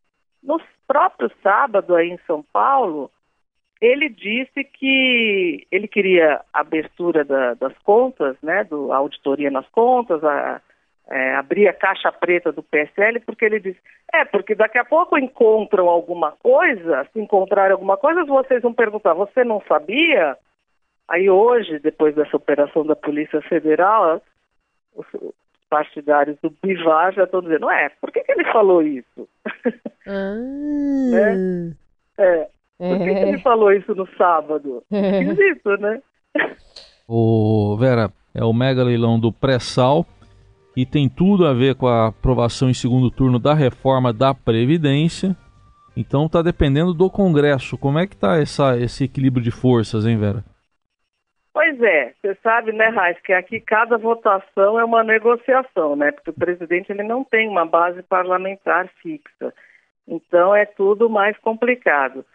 no 0.41 0.62
próprio 0.88 1.31
sábado 1.41 1.95
aí 1.95 2.09
em 2.09 2.19
São 2.27 2.43
Paulo, 2.53 3.09
ele 3.81 4.07
disse 4.07 4.63
que 4.63 5.67
ele 5.71 5.88
queria 5.88 6.41
a 6.53 6.62
abertura 6.62 7.25
da, 7.25 7.55
das 7.55 7.77
contas, 7.79 8.38
né, 8.41 8.63
do, 8.63 8.93
a 8.93 8.97
auditoria 8.97 9.50
nas 9.50 9.67
contas, 9.69 10.23
a, 10.23 10.62
é, 11.10 11.36
abrir 11.36 11.67
a 11.67 11.74
caixa 11.74 12.12
preta 12.12 12.51
do 12.51 12.63
PSL, 12.63 13.19
porque 13.22 13.45
ele 13.45 13.60
diz, 13.60 13.75
é, 14.13 14.24
porque 14.25 14.55
daqui 14.55 14.77
a 14.77 14.86
pouco 14.86 15.17
encontram 15.17 15.88
alguma 15.89 16.31
coisa, 16.31 17.07
se 17.12 17.19
encontrarem 17.19 17.74
alguma 17.74 17.98
coisa, 17.98 18.24
vocês 18.24 18.62
vão 18.62 18.74
perguntar, 18.74 19.13
você 19.13 19.43
não 19.43 19.62
sabia? 19.67 20.38
Aí 21.07 21.29
hoje, 21.29 21.79
depois 21.79 22.15
dessa 22.15 22.38
operação 22.38 22.86
da 22.86 22.95
Polícia 22.95 23.41
Federal, 23.41 24.22
os 24.95 25.05
partidários 25.69 26.38
do 26.41 26.53
Bivar 26.62 27.13
já 27.13 27.24
estão 27.24 27.41
dizendo, 27.41 27.69
é, 27.69 27.89
por 28.00 28.12
que, 28.12 28.22
que 28.22 28.31
ele 28.31 28.45
falou 28.51 28.81
isso? 28.81 29.27
Ah. 30.05 30.36
né? 31.13 31.74
É, 32.17 32.50
por 32.77 32.98
que, 32.98 33.05
que 33.05 33.19
ele 33.22 33.38
falou 33.39 33.72
isso 33.72 33.95
no 33.95 34.05
sábado? 34.17 34.83
Esquisito, 34.91 35.77
né? 35.77 36.01
O 37.07 37.77
Vera, 37.77 38.12
é 38.36 38.43
o 38.43 38.51
mega 38.51 38.83
leilão 38.83 39.17
do 39.17 39.31
pré-sal 39.31 40.05
e 40.75 40.86
tem 40.86 41.08
tudo 41.08 41.46
a 41.46 41.53
ver 41.53 41.75
com 41.75 41.88
a 41.88 42.08
aprovação 42.08 42.70
em 42.70 42.74
segundo 42.74 43.12
turno 43.12 43.39
da 43.39 43.53
reforma 43.53 44.12
da 44.12 44.34
Previdência. 44.34 45.36
Então 45.96 46.25
está 46.25 46.42
dependendo 46.42 46.94
do 46.94 47.10
Congresso. 47.10 47.77
Como 47.77 48.00
é 48.00 48.08
que 48.08 48.15
está 48.15 48.39
esse 48.42 49.03
equilíbrio 49.03 49.44
de 49.44 49.51
forças, 49.51 50.06
hein, 50.06 50.18
Vera? 50.18 50.44
Pois 51.53 51.80
é, 51.84 52.13
você 52.20 52.36
sabe, 52.42 52.72
né, 52.72 52.88
Raiz, 52.88 53.20
que 53.22 53.32
aqui 53.32 53.60
cada 53.60 53.96
votação 53.96 54.80
é 54.80 54.84
uma 54.84 55.03
negociação, 55.03 55.96
né? 55.96 56.12
Porque 56.12 56.32
o 56.32 56.34
presidente 56.34 56.92
ele 56.92 57.03
não 57.03 57.24
tem 57.24 57.48
uma 57.48 57.63
base 57.63 58.01
parlamentar 58.01 58.89
fixa. 59.03 59.53
Então 60.08 60.56
é 60.56 60.65
tudo 60.65 61.08
mais 61.08 61.38
complicado. 61.38 62.25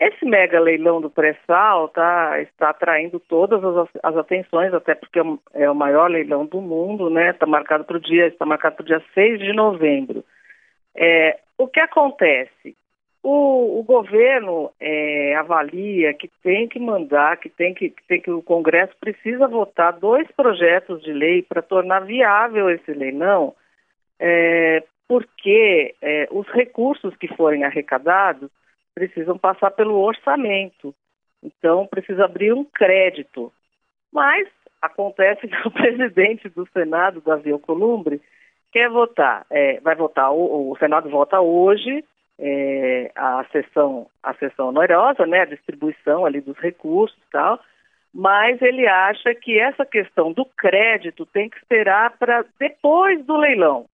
Esse 0.00 0.24
mega 0.24 0.58
leilão 0.58 0.98
do 0.98 1.10
pré-sal 1.10 1.88
tá, 1.88 2.40
está 2.40 2.70
atraindo 2.70 3.20
todas 3.20 3.62
as, 3.62 3.88
as, 4.02 4.16
atenções, 4.16 4.72
até 4.72 4.94
porque 4.94 5.20
é 5.52 5.70
o 5.70 5.74
maior 5.74 6.10
leilão 6.10 6.46
do 6.46 6.58
mundo, 6.58 7.10
né? 7.10 7.28
Está 7.28 7.44
marcado 7.44 7.84
para 7.84 7.98
o 7.98 8.00
dia, 8.00 8.28
está 8.28 8.46
marcado 8.46 8.76
para 8.76 8.82
o 8.82 8.86
dia 8.86 9.02
6 9.12 9.38
de 9.38 9.52
novembro. 9.52 10.24
É, 10.96 11.38
o 11.58 11.68
que 11.68 11.80
acontece? 11.80 12.74
O, 13.22 13.80
o 13.80 13.82
governo 13.82 14.72
é, 14.80 15.36
avalia 15.36 16.14
que 16.14 16.30
tem 16.42 16.66
que 16.66 16.78
mandar, 16.78 17.36
que 17.36 17.50
tem 17.50 17.74
que, 17.74 17.90
que 17.90 18.02
tem 18.08 18.22
que 18.22 18.30
o 18.30 18.40
Congresso 18.40 18.94
precisa 18.98 19.46
votar 19.46 19.92
dois 19.92 20.26
projetos 20.32 21.02
de 21.02 21.12
lei 21.12 21.42
para 21.42 21.60
tornar 21.60 22.06
viável 22.06 22.70
esse 22.70 22.94
leilão, 22.94 23.54
é, 24.18 24.82
porque 25.06 25.94
é, 26.00 26.26
os 26.30 26.48
recursos 26.48 27.14
que 27.16 27.28
forem 27.28 27.64
arrecadados 27.64 28.50
precisam 29.08 29.38
passar 29.38 29.70
pelo 29.70 29.98
orçamento. 29.98 30.94
Então, 31.42 31.86
precisa 31.86 32.24
abrir 32.24 32.52
um 32.52 32.64
crédito. 32.64 33.52
Mas 34.12 34.48
acontece 34.82 35.46
que 35.48 35.68
o 35.68 35.70
presidente 35.70 36.48
do 36.48 36.66
Senado, 36.72 37.20
Davi 37.20 37.50
Alcolumbre, 37.50 38.20
quer 38.72 38.88
votar. 38.88 39.46
É, 39.50 39.80
vai 39.80 39.94
votar, 39.94 40.32
o, 40.32 40.70
o, 40.70 40.76
Senado 40.76 41.08
vota 41.08 41.40
hoje 41.40 42.04
é, 42.38 43.10
a 43.14 43.44
sessão, 43.52 44.06
a 44.22 44.34
sessão 44.34 44.68
onerosa, 44.68 45.26
né, 45.26 45.40
a 45.40 45.46
distribuição 45.46 46.24
ali 46.24 46.40
dos 46.40 46.56
recursos 46.58 47.18
e 47.18 47.30
tal, 47.30 47.60
mas 48.12 48.60
ele 48.62 48.86
acha 48.86 49.34
que 49.34 49.58
essa 49.58 49.84
questão 49.84 50.32
do 50.32 50.44
crédito 50.44 51.26
tem 51.26 51.48
que 51.48 51.58
esperar 51.58 52.16
para 52.18 52.44
depois 52.58 53.24
do 53.24 53.36
leilão. 53.36 53.86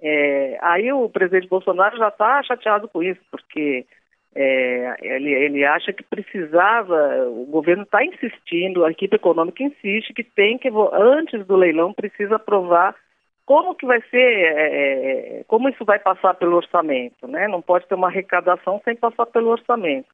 É, 0.00 0.58
aí 0.60 0.92
o 0.92 1.08
presidente 1.08 1.48
Bolsonaro 1.48 1.96
já 1.96 2.08
está 2.08 2.42
chateado 2.42 2.88
com 2.88 3.02
isso, 3.02 3.20
porque 3.30 3.86
é, 4.34 4.96
ele, 5.00 5.32
ele 5.32 5.64
acha 5.64 5.92
que 5.92 6.02
precisava, 6.02 7.28
o 7.28 7.46
governo 7.46 7.84
está 7.84 8.04
insistindo, 8.04 8.84
a 8.84 8.90
equipe 8.90 9.14
econômica 9.14 9.62
insiste 9.62 10.12
que 10.12 10.24
tem 10.24 10.58
que, 10.58 10.68
antes 10.92 11.46
do 11.46 11.56
leilão, 11.56 11.92
precisa 11.92 12.36
aprovar 12.36 12.96
como 13.46 13.74
que 13.74 13.86
vai 13.86 14.00
ser, 14.10 14.16
é, 14.16 15.40
é, 15.40 15.44
como 15.46 15.68
isso 15.68 15.84
vai 15.84 15.98
passar 15.98 16.34
pelo 16.34 16.56
orçamento, 16.56 17.28
né? 17.28 17.46
Não 17.46 17.60
pode 17.60 17.86
ter 17.86 17.94
uma 17.94 18.08
arrecadação 18.08 18.80
sem 18.84 18.96
passar 18.96 19.26
pelo 19.26 19.50
orçamento. 19.50 20.08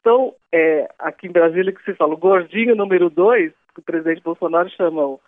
Então, 0.00 0.34
é, 0.50 0.88
aqui 0.98 1.28
em 1.28 1.32
Brasília 1.32 1.72
que 1.72 1.84
se 1.84 1.94
fala, 1.94 2.14
o 2.14 2.18
gordinho 2.18 2.74
número 2.74 3.08
dois, 3.08 3.52
que 3.74 3.80
o 3.80 3.84
presidente 3.84 4.22
Bolsonaro 4.22 4.68
chama 4.70 5.02
o 5.02 5.20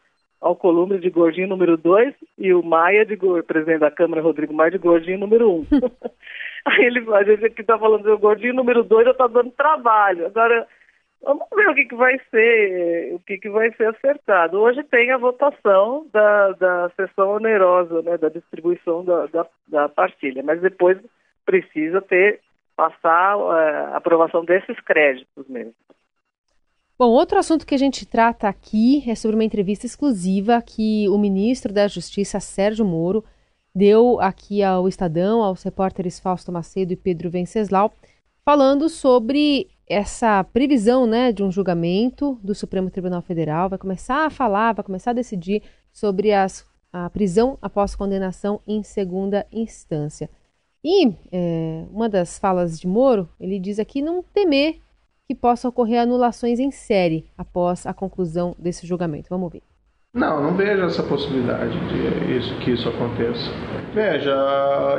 Alcolumbre 0.44 0.98
de 0.98 1.08
gordinho 1.08 1.48
número 1.48 1.76
dois 1.76 2.14
e 2.36 2.52
o 2.52 2.62
Maia, 2.62 3.06
de, 3.06 3.14
o 3.14 3.42
presidente 3.42 3.80
da 3.80 3.90
Câmara, 3.90 4.20
Rodrigo 4.20 4.52
Maia, 4.52 4.72
de 4.72 4.78
gordinho 4.78 5.18
número 5.18 5.50
um. 5.50 5.66
Aí 6.66 6.84
ele, 6.84 7.04
a 7.14 7.24
gente 7.24 7.46
aqui 7.46 7.62
está 7.62 7.78
falando 7.78 8.02
do 8.02 8.18
gordinho 8.18 8.52
número 8.52 8.84
dois 8.84 9.06
já 9.06 9.12
está 9.12 9.26
dando 9.26 9.50
trabalho. 9.52 10.26
Agora, 10.26 10.66
vamos 11.22 11.46
ver 11.54 11.68
o 11.70 11.74
que, 11.74 11.86
que 11.86 11.94
vai 11.94 12.20
ser, 12.30 13.14
o 13.14 13.20
que, 13.20 13.38
que 13.38 13.48
vai 13.48 13.72
ser 13.72 13.86
acertado. 13.86 14.60
Hoje 14.60 14.82
tem 14.84 15.10
a 15.10 15.16
votação 15.16 16.06
da, 16.12 16.52
da 16.52 16.90
sessão 16.90 17.36
onerosa, 17.36 18.02
né, 18.02 18.18
da 18.18 18.28
distribuição 18.28 19.02
da, 19.02 19.26
da, 19.26 19.46
da 19.68 19.88
partilha, 19.88 20.42
mas 20.42 20.60
depois 20.60 20.98
precisa 21.46 22.02
ter, 22.02 22.40
passar 22.76 23.38
é, 23.38 23.76
a 23.92 23.96
aprovação 23.96 24.44
desses 24.44 24.78
créditos 24.80 25.48
mesmo. 25.48 25.74
Bom, 26.96 27.10
outro 27.10 27.36
assunto 27.40 27.66
que 27.66 27.74
a 27.74 27.78
gente 27.78 28.06
trata 28.06 28.48
aqui 28.48 29.02
é 29.10 29.16
sobre 29.16 29.34
uma 29.34 29.42
entrevista 29.42 29.84
exclusiva 29.84 30.62
que 30.62 31.08
o 31.08 31.18
ministro 31.18 31.72
da 31.72 31.88
Justiça, 31.88 32.38
Sérgio 32.38 32.84
Moro, 32.84 33.24
deu 33.74 34.20
aqui 34.20 34.62
ao 34.62 34.86
Estadão, 34.86 35.42
aos 35.42 35.64
repórteres 35.64 36.20
Fausto 36.20 36.52
Macedo 36.52 36.92
e 36.92 36.96
Pedro 36.96 37.28
Venceslau, 37.28 37.92
falando 38.44 38.88
sobre 38.88 39.66
essa 39.88 40.44
previsão 40.44 41.04
né, 41.04 41.32
de 41.32 41.42
um 41.42 41.50
julgamento 41.50 42.38
do 42.44 42.54
Supremo 42.54 42.88
Tribunal 42.88 43.22
Federal. 43.22 43.68
Vai 43.68 43.78
começar 43.78 44.26
a 44.26 44.30
falar, 44.30 44.72
vai 44.74 44.84
começar 44.84 45.10
a 45.10 45.14
decidir 45.14 45.64
sobre 45.92 46.32
as, 46.32 46.64
a 46.92 47.10
prisão 47.10 47.58
após 47.60 47.96
condenação 47.96 48.60
em 48.68 48.84
segunda 48.84 49.44
instância. 49.50 50.30
E 50.84 51.12
é, 51.32 51.84
uma 51.90 52.08
das 52.08 52.38
falas 52.38 52.78
de 52.78 52.86
Moro, 52.86 53.28
ele 53.40 53.58
diz 53.58 53.80
aqui 53.80 54.00
não 54.00 54.22
temer 54.22 54.83
que 55.26 55.34
possa 55.34 55.68
ocorrer 55.68 56.02
anulações 56.02 56.60
em 56.60 56.70
série 56.70 57.26
após 57.36 57.86
a 57.86 57.94
conclusão 57.94 58.54
desse 58.58 58.86
julgamento. 58.86 59.28
Vamos 59.30 59.50
ver. 59.50 59.62
Não, 60.12 60.40
não 60.40 60.54
vejo 60.54 60.84
essa 60.84 61.02
possibilidade 61.02 61.76
de 61.88 62.36
isso, 62.36 62.54
que 62.60 62.70
isso 62.70 62.88
aconteça. 62.88 63.50
Veja, 63.92 64.32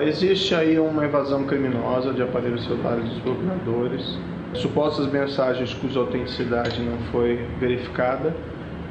existe 0.01 0.53
aí 0.53 0.77
uma 0.77 1.05
invasão 1.05 1.46
criminosa 1.46 2.13
de 2.13 2.22
aparelhos 2.22 2.65
celulares 2.65 3.08
dos 3.08 3.20
governadores, 3.20 4.20
supostas 4.55 5.08
mensagens 5.08 5.74
cuja 5.74 6.00
autenticidade 6.00 6.82
não 6.82 6.98
foi 7.12 7.38
verificada, 7.60 8.36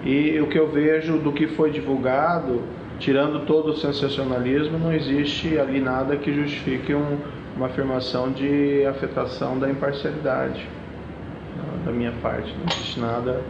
e 0.02 0.40
o 0.40 0.46
que 0.46 0.58
eu 0.58 0.70
vejo 0.70 1.18
do 1.18 1.32
que 1.32 1.46
foi 1.48 1.70
divulgado, 1.70 2.62
tirando 2.98 3.44
todo 3.44 3.72
o 3.72 3.76
sensacionalismo, 3.76 4.78
não 4.78 4.92
existe 4.92 5.58
ali 5.58 5.80
nada 5.80 6.16
que 6.16 6.32
justifique 6.32 6.94
um, 6.94 7.18
uma 7.54 7.66
afirmação 7.66 8.30
de 8.30 8.86
afetação 8.86 9.58
da 9.58 9.68
imparcialidade 9.68 10.66
da 11.84 11.92
minha 11.92 12.12
parte. 12.22 12.52
Não 12.58 12.66
existe 12.72 13.00
nada 13.00 13.42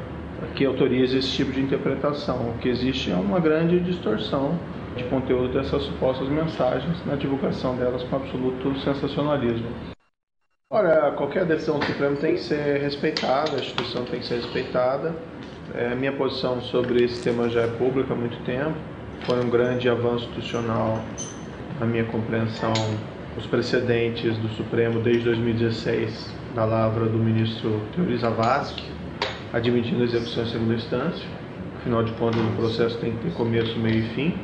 que 0.55 0.65
autorize 0.65 1.17
esse 1.17 1.29
tipo 1.29 1.53
de 1.53 1.61
interpretação. 1.61 2.51
O 2.51 2.59
que 2.59 2.69
existe 2.69 3.11
é 3.11 3.15
uma 3.15 3.41
grande 3.41 3.81
distorção 3.81 4.59
de 4.97 5.05
conteúdo 5.05 5.53
dessas 5.53 5.83
supostas 5.83 6.29
mensagens 6.29 7.05
na 7.07 7.17
divulgação 7.17 7.77
delas 7.77 8.03
com 8.05 8.17
absoluto 8.17 8.79
sensacionalismo. 8.81 9.69
Ora, 10.71 11.13
qualquer 11.13 11.45
decisão 11.45 11.79
do 11.79 11.85
Supremo 11.85 12.17
tem 12.17 12.35
que 12.35 12.41
ser 12.41 12.81
respeitada, 12.81 13.53
a 13.53 13.61
instituição 13.61 14.05
tem 14.05 14.21
que 14.21 14.27
ser 14.27 14.37
respeitada. 14.37 15.15
É, 15.75 15.95
minha 15.95 16.13
posição 16.13 16.61
sobre 16.61 17.05
esse 17.05 17.23
tema 17.23 17.49
já 17.49 17.63
é 17.63 17.67
pública 17.67 18.13
há 18.13 18.17
muito 18.17 18.43
tempo. 18.45 18.75
Foi 19.27 19.43
um 19.45 19.49
grande 19.49 19.89
avanço 19.89 20.25
institucional, 20.25 21.01
na 21.79 21.87
minha 21.87 22.05
compreensão, 22.05 22.73
os 23.37 23.47
precedentes 23.47 24.37
do 24.39 24.49
Supremo 24.49 25.01
desde 25.01 25.25
2016, 25.25 26.35
da 26.55 26.65
lavra 26.65 27.07
do 27.07 27.19
ministro 27.19 27.81
Teori 27.95 28.17
Zavascki, 28.17 28.85
admitindo 29.53 30.03
a 30.03 30.05
execução 30.05 30.45
em 30.45 30.47
segunda 30.47 30.75
instância. 30.75 31.27
Afinal 31.77 32.05
de 32.05 32.13
contas, 32.13 32.41
o 32.41 32.57
processo 32.57 32.99
tem 32.99 33.13
que 33.13 33.25
ter 33.25 33.35
começo, 33.35 33.79
meio 33.79 33.99
e 33.99 34.09
fim. 34.15 34.35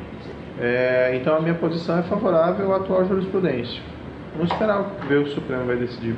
É, 0.59 1.15
então, 1.15 1.35
a 1.35 1.41
minha 1.41 1.55
posição 1.55 1.97
é 1.97 2.03
favorável 2.03 2.71
à 2.73 2.77
atual 2.77 3.05
jurisprudência. 3.05 3.81
Vamos 4.33 4.51
esperar 4.51 4.83
ver 5.07 5.19
o 5.19 5.27
Supremo 5.27 5.65
vai 5.65 5.77
decidir. 5.77 6.15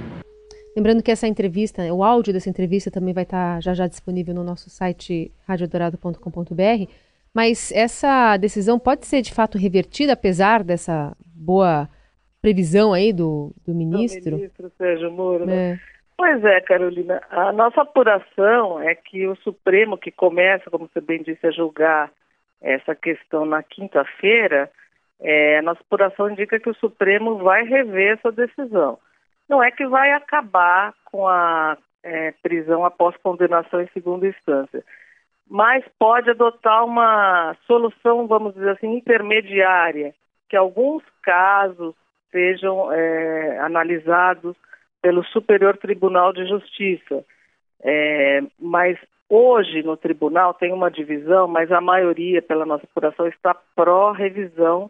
Lembrando 0.76 1.04
que 1.04 1.12
essa 1.12 1.28
entrevista, 1.28 1.82
o 1.94 2.04
áudio 2.04 2.34
dessa 2.34 2.50
entrevista 2.50 2.90
também 2.90 3.14
vai 3.14 3.24
estar 3.24 3.62
já 3.62 3.74
já 3.74 3.88
disponível 3.88 4.34
no 4.34 4.44
nosso 4.44 4.70
site 4.70 5.32
radiodorado.com.br, 5.48 6.92
mas 7.34 7.72
essa 7.72 8.36
decisão 8.38 8.80
pode 8.80 9.06
ser 9.06 9.22
de 9.22 9.32
fato 9.32 9.58
revertida, 9.58 10.14
apesar 10.14 10.64
dessa 10.64 11.16
boa 11.24 11.88
previsão 12.44 12.92
aí 12.92 13.14
do, 13.14 13.54
do 13.66 13.74
ministro? 13.74 14.32
Do 14.32 14.38
ministro 14.38 14.70
Sérgio 14.78 15.10
Moro, 15.10 15.46
né? 15.46 15.72
É. 15.72 15.80
Pois 16.18 16.44
é, 16.44 16.60
Carolina. 16.62 17.22
A 17.32 17.54
nossa 17.54 17.82
apuração 17.82 18.80
é 18.82 18.94
que 18.94 19.26
o 19.26 19.36
Supremo, 19.38 19.98
que 19.98 20.12
começa, 20.12 20.70
como 20.70 20.88
você 20.88 21.00
bem 21.00 21.24
disse, 21.24 21.48
a 21.48 21.52
julgar 21.52 22.12
essa 22.62 22.94
questão 22.94 23.46
na 23.46 23.64
quinta-feira, 23.64 24.70
é, 25.22 25.58
a 25.60 25.62
nossa 25.62 25.80
apuração 25.80 26.30
indica 26.30 26.60
que 26.60 26.70
o 26.70 26.76
Supremo 26.76 27.38
vai 27.38 27.64
rever 27.64 28.18
essa 28.18 28.32
decisão. 28.32 29.00
Não 29.50 29.64
é 29.64 29.72
que 29.72 29.88
vai 29.88 30.12
acabar 30.12 30.94
com 31.06 31.28
a 31.28 31.78
é, 32.04 32.34
prisão 32.44 32.84
após 32.86 33.16
condenação 33.18 33.82
em 33.82 33.88
segunda 33.94 34.28
instância. 34.28 34.84
mas 35.50 35.84
pode 35.98 36.30
adotar 36.30 36.84
uma 36.84 37.56
solução, 37.68 38.28
vamos 38.28 38.54
dizer 38.54 38.72
assim, 38.72 38.96
intermediária, 38.96 40.14
que 40.50 40.56
alguns 40.56 41.04
casos 41.22 41.96
sejam 42.34 42.92
é, 42.92 43.60
analisados 43.60 44.58
pelo 45.02 45.24
Superior 45.25 45.78
Tribunal 45.78 46.34
de 46.34 46.46
Justiça. 46.46 47.24
É, 47.82 48.42
mas 48.60 48.98
hoje 49.30 49.84
no 49.84 49.96
tribunal 49.96 50.54
tem 50.54 50.74
uma 50.74 50.90
divisão, 50.90 51.48
mas 51.48 51.72
a 51.72 51.80
maioria, 51.80 52.42
pela 52.42 52.66
nossa 52.66 52.86
apuração, 52.86 53.28
está 53.28 53.56
pró-revisão 53.75 54.90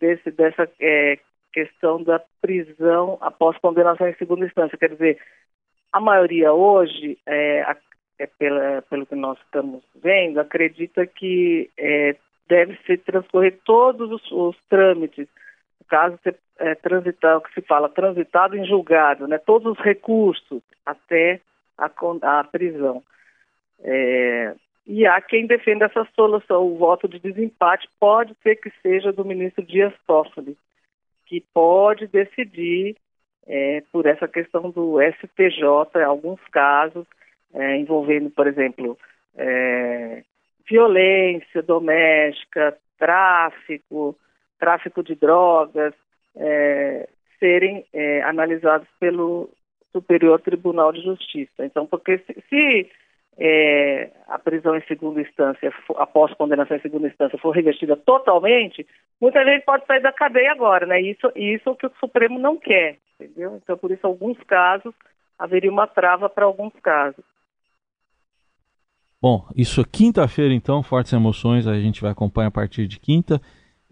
desse, 0.00 0.30
dessa 0.30 0.68
é, 0.80 1.18
questão 1.52 2.02
da 2.02 2.20
prisão 2.40 3.16
após 3.20 3.56
condenação 3.58 4.06
em 4.08 4.14
segunda 4.14 4.44
instância. 4.44 4.76
Quer 4.76 4.90
dizer, 4.90 5.18
a 5.92 6.00
maioria 6.00 6.52
hoje, 6.52 7.16
é, 7.26 7.64
é 8.18 8.26
pela, 8.26 8.82
pelo 8.82 9.06
que 9.06 9.14
nós 9.14 9.38
estamos 9.38 9.82
vendo, 9.94 10.40
acredita 10.40 11.06
que 11.06 11.70
é, 11.78 12.16
deve 12.48 12.76
se 12.84 12.96
transcorrer 12.98 13.58
todos 13.64 14.10
os, 14.10 14.32
os 14.32 14.56
trâmites, 14.68 15.28
no 15.80 15.86
caso 15.86 16.18
ser 16.22 16.38
é, 16.58 16.74
transitar, 16.74 17.36
o 17.36 17.40
que 17.40 17.52
se 17.52 17.62
fala, 17.62 17.88
transitado 17.88 18.56
em 18.56 18.64
julgado, 18.64 19.26
né, 19.26 19.38
todos 19.38 19.76
os 19.76 19.84
recursos 19.84 20.62
até 20.86 21.40
a, 21.76 21.90
a 22.22 22.44
prisão. 22.44 23.02
É, 23.82 24.54
e 24.86 25.06
há 25.06 25.20
quem 25.20 25.46
defenda 25.46 25.86
essa 25.86 26.06
solução, 26.14 26.66
o 26.66 26.78
voto 26.78 27.08
de 27.08 27.18
desempate 27.18 27.88
pode 27.98 28.34
ser 28.42 28.56
que 28.56 28.70
seja 28.82 29.12
do 29.12 29.24
ministro 29.24 29.64
Dias 29.64 29.92
Toffoli, 30.06 30.56
que 31.26 31.40
pode 31.52 32.06
decidir 32.06 32.96
é, 33.46 33.82
por 33.90 34.06
essa 34.06 34.28
questão 34.28 34.70
do 34.70 34.98
STJ, 35.00 36.02
alguns 36.04 36.40
casos, 36.50 37.06
é, 37.52 37.76
envolvendo, 37.76 38.30
por 38.30 38.46
exemplo, 38.46 38.98
é, 39.36 40.22
violência 40.68 41.62
doméstica, 41.62 42.76
tráfico, 42.98 44.16
tráfico 44.58 45.02
de 45.02 45.14
drogas, 45.14 45.94
é, 46.36 47.08
serem 47.38 47.84
é, 47.92 48.22
analisados 48.22 48.88
pelo 48.98 49.50
Superior 49.92 50.40
Tribunal 50.40 50.92
de 50.92 51.02
Justiça. 51.02 51.64
Então, 51.64 51.86
porque 51.86 52.18
se, 52.18 52.42
se 52.48 52.90
é, 53.36 54.10
a 54.28 54.38
prisão 54.38 54.76
em 54.76 54.82
segunda 54.82 55.20
instância, 55.20 55.72
após 55.96 56.32
condenação 56.34 56.76
em 56.76 56.80
segunda 56.80 57.08
instância, 57.08 57.38
for 57.38 57.50
revestida 57.50 57.96
totalmente, 57.96 58.86
muita 59.20 59.44
gente 59.44 59.64
pode 59.64 59.86
sair 59.86 60.00
da 60.00 60.12
cadeia 60.12 60.52
agora, 60.52 60.86
né? 60.86 61.00
Isso, 61.00 61.30
isso 61.34 61.68
é 61.68 61.72
o 61.72 61.76
que 61.76 61.86
o 61.86 61.92
Supremo 62.00 62.38
não 62.38 62.56
quer, 62.56 62.98
entendeu? 63.18 63.58
Então, 63.62 63.76
por 63.76 63.90
isso, 63.90 64.06
alguns 64.06 64.38
casos, 64.44 64.94
haveria 65.38 65.70
uma 65.70 65.86
trava 65.86 66.28
para 66.28 66.44
alguns 66.44 66.72
casos. 66.82 67.24
Bom, 69.20 69.46
isso 69.56 69.80
é 69.80 69.84
quinta-feira, 69.84 70.52
então, 70.52 70.82
fortes 70.82 71.12
emoções, 71.12 71.66
a 71.66 71.78
gente 71.80 72.02
vai 72.02 72.10
acompanhar 72.10 72.48
a 72.48 72.52
partir 72.52 72.86
de 72.86 73.00
quinta. 73.00 73.40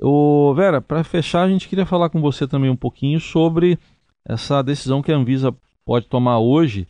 Ô, 0.02 0.52
Vera, 0.54 0.80
para 0.80 1.04
fechar, 1.04 1.42
a 1.42 1.48
gente 1.48 1.68
queria 1.68 1.86
falar 1.86 2.10
com 2.10 2.20
você 2.20 2.46
também 2.46 2.68
um 2.68 2.76
pouquinho 2.76 3.20
sobre 3.20 3.78
essa 4.28 4.60
decisão 4.62 5.00
que 5.00 5.12
a 5.12 5.16
Anvisa 5.16 5.54
pode 5.84 6.08
tomar 6.08 6.40
hoje 6.40 6.88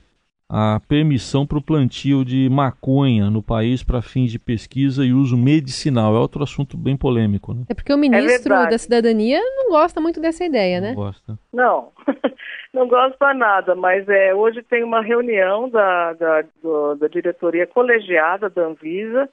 a 0.49 0.81
permissão 0.87 1.47
para 1.47 1.57
o 1.57 1.63
plantio 1.63 2.25
de 2.25 2.49
maconha 2.51 3.31
no 3.31 3.43
país 3.43 3.83
para 3.83 4.03
fins 4.03 4.31
de 4.31 4.39
pesquisa 4.39 5.05
e 5.05 5.13
uso 5.13 5.37
medicinal. 5.37 6.15
É 6.15 6.19
outro 6.19 6.43
assunto 6.43 6.77
bem 6.77 6.95
polêmico, 6.97 7.55
né? 7.55 7.65
É 7.71 7.75
porque 7.75 7.93
o 7.93 7.97
ministro 7.97 8.53
é 8.53 8.69
da 8.69 8.77
Cidadania 8.77 9.41
não 9.57 9.71
gosta 9.71 9.99
muito 9.99 10.21
dessa 10.21 10.45
ideia, 10.45 10.79
não 10.79 10.89
né? 10.89 10.95
Gosta. 10.95 11.39
Não, 11.53 11.93
não 12.73 12.87
gosta 12.87 13.33
nada, 13.33 13.75
mas 13.75 14.07
é, 14.09 14.35
hoje 14.35 14.63
tem 14.63 14.85
uma 14.85 15.03
reunião 15.03 15.71
da, 15.71 16.13
da, 16.13 16.45
do, 16.63 16.95
da 16.97 17.09
diretoria 17.09 17.67
colegiada 17.67 18.51
da 18.51 18.67
Anvisa 18.67 19.29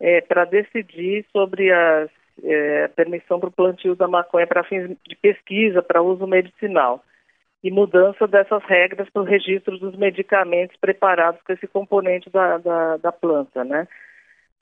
é, 0.00 0.20
para 0.20 0.44
decidir 0.44 1.26
sobre 1.32 1.72
a 1.72 2.08
é, 2.42 2.88
permissão 2.88 3.40
para 3.40 3.48
o 3.48 3.52
plantio 3.52 3.94
da 3.94 4.06
maconha 4.08 4.46
para 4.46 4.64
fins 4.64 4.96
de 5.06 5.16
pesquisa, 5.16 5.82
para 5.82 6.02
uso 6.02 6.26
medicinal 6.26 7.02
e 7.62 7.70
mudança 7.70 8.26
dessas 8.26 8.62
regras 8.64 9.08
para 9.10 9.22
o 9.22 9.24
registro 9.24 9.78
dos 9.78 9.96
medicamentos 9.96 10.76
preparados 10.78 11.40
com 11.42 11.52
esse 11.52 11.66
componente 11.66 12.28
da, 12.28 12.58
da, 12.58 12.96
da 12.96 13.12
planta, 13.12 13.64
né? 13.64 13.86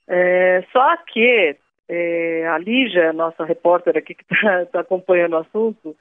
É, 0.07 0.63
só 0.73 0.97
que 1.07 1.57
é, 1.89 2.47
a 2.49 2.59
Lígia, 2.59 3.13
nossa 3.13 3.45
repórter 3.45 3.97
aqui 3.97 4.15
que 4.15 4.23
está 4.23 4.67
tá 4.73 4.81
acompanhando 4.81 5.35
o 5.35 5.39
assunto, 5.39 5.97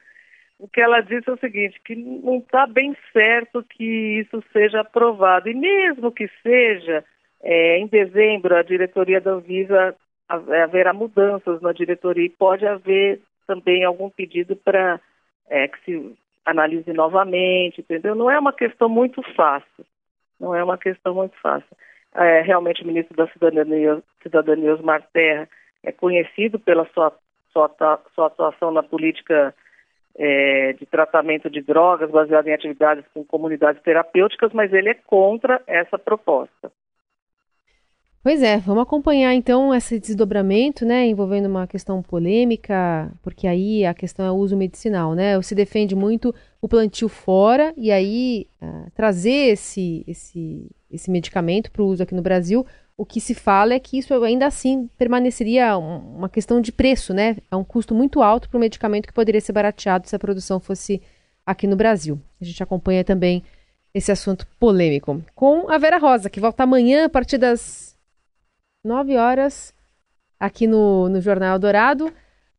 o 0.59 0.67
que 0.67 0.81
ela 0.81 0.99
disse 0.99 1.29
é 1.29 1.33
o 1.33 1.39
seguinte, 1.39 1.79
que 1.85 1.95
não 1.95 2.39
está 2.39 2.67
bem 2.67 2.95
certo 3.13 3.63
que 3.63 4.19
isso 4.19 4.43
seja 4.51 4.81
aprovado. 4.81 5.47
E 5.47 5.53
mesmo 5.53 6.11
que 6.11 6.29
seja, 6.43 7.03
é, 7.41 7.77
em 7.77 7.87
dezembro 7.87 8.55
a 8.55 8.61
diretoria 8.61 9.21
da 9.21 9.31
Anvisa 9.31 9.95
haverá 10.29 10.93
mudanças 10.93 11.59
na 11.61 11.73
diretoria 11.73 12.25
e 12.25 12.29
pode 12.29 12.65
haver 12.65 13.19
também 13.47 13.83
algum 13.83 14.09
pedido 14.09 14.55
para 14.55 14.99
é, 15.49 15.67
que 15.67 15.79
se 15.83 16.17
analise 16.45 16.93
novamente, 16.93 17.81
entendeu? 17.81 18.13
Não 18.13 18.29
é 18.29 18.37
uma 18.37 18.53
questão 18.53 18.87
muito 18.87 19.21
fácil. 19.35 19.85
Não 20.39 20.55
é 20.55 20.63
uma 20.63 20.77
questão 20.77 21.13
muito 21.15 21.35
fácil. 21.41 21.75
É, 22.13 22.41
realmente 22.41 22.83
o 22.83 22.87
ministro 22.87 23.15
da 23.15 23.27
Cidadania, 23.27 24.01
Cidadania 24.21 24.73
Osmar 24.73 25.03
Terra, 25.11 25.49
é 25.83 25.91
conhecido 25.91 26.59
pela 26.59 26.85
sua, 26.93 27.13
sua, 27.51 27.69
sua 28.15 28.27
atuação 28.27 28.71
na 28.71 28.83
política 28.83 29.53
é, 30.15 30.73
de 30.73 30.85
tratamento 30.85 31.49
de 31.49 31.61
drogas 31.61 32.09
baseada 32.09 32.49
em 32.49 32.53
atividades 32.53 33.05
com 33.13 33.23
comunidades 33.23 33.81
terapêuticas, 33.83 34.51
mas 34.53 34.73
ele 34.73 34.89
é 34.89 34.93
contra 34.93 35.61
essa 35.67 35.97
proposta. 35.97 36.71
Pois 38.29 38.43
é, 38.43 38.59
vamos 38.59 38.83
acompanhar 38.83 39.33
então 39.33 39.73
esse 39.73 39.99
desdobramento, 39.99 40.85
né, 40.85 41.07
envolvendo 41.07 41.47
uma 41.47 41.65
questão 41.65 41.99
polêmica, 42.03 43.11
porque 43.23 43.47
aí 43.47 43.83
a 43.83 43.91
questão 43.91 44.23
é 44.23 44.29
o 44.29 44.35
uso 44.35 44.55
medicinal, 44.55 45.15
né? 45.15 45.41
Se 45.41 45.55
defende 45.55 45.95
muito 45.95 46.31
o 46.61 46.69
plantio 46.69 47.09
fora 47.09 47.73
e 47.75 47.89
aí 47.91 48.45
uh, 48.61 48.91
trazer 48.93 49.53
esse, 49.53 50.03
esse, 50.05 50.69
esse 50.91 51.09
medicamento 51.09 51.71
para 51.71 51.81
o 51.81 51.87
uso 51.87 52.03
aqui 52.03 52.13
no 52.13 52.21
Brasil. 52.21 52.63
O 52.95 53.03
que 53.03 53.19
se 53.19 53.33
fala 53.33 53.73
é 53.73 53.79
que 53.79 53.97
isso 53.97 54.13
ainda 54.23 54.45
assim 54.45 54.87
permaneceria 54.95 55.75
um, 55.75 56.17
uma 56.17 56.29
questão 56.29 56.61
de 56.61 56.71
preço, 56.71 57.15
né? 57.15 57.35
É 57.49 57.55
um 57.55 57.63
custo 57.63 57.95
muito 57.95 58.21
alto 58.21 58.47
para 58.47 58.57
o 58.57 58.61
medicamento 58.61 59.07
que 59.07 59.13
poderia 59.13 59.41
ser 59.41 59.53
barateado 59.53 60.07
se 60.07 60.15
a 60.15 60.19
produção 60.19 60.59
fosse 60.59 61.01
aqui 61.43 61.65
no 61.65 61.75
Brasil. 61.75 62.21
A 62.39 62.45
gente 62.45 62.61
acompanha 62.61 63.03
também 63.03 63.41
esse 63.91 64.11
assunto 64.11 64.45
polêmico 64.59 65.19
com 65.33 65.67
a 65.67 65.79
Vera 65.79 65.97
Rosa, 65.97 66.29
que 66.29 66.39
volta 66.39 66.61
amanhã 66.61 67.05
a 67.05 67.09
partir 67.09 67.39
das 67.39 67.97
9 68.83 69.17
horas, 69.17 69.73
aqui 70.39 70.65
no, 70.65 71.09
no 71.09 71.19
Jornal 71.19 71.59
Dourado. 71.59 72.11